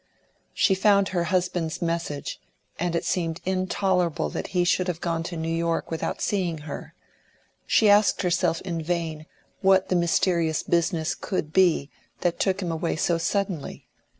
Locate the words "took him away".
12.39-12.95